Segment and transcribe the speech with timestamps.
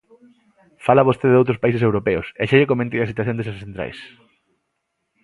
[0.85, 3.99] Fala vostede doutros países europeos, e xa lle comentei a situación desas centrais.